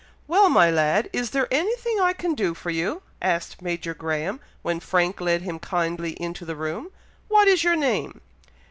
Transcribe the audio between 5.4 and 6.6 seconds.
him kindly into the